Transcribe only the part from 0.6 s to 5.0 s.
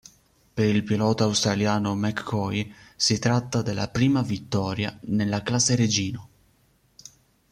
il pilota australiano McCoy si tratta della prima vittoria